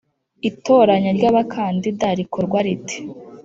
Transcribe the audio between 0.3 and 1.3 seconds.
itoranya